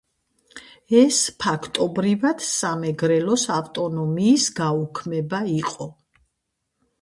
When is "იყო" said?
5.59-5.89